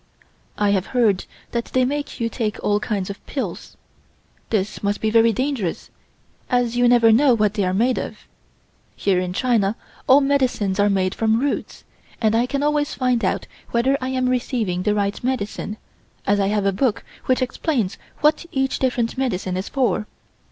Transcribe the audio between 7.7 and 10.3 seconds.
made of. Here in China all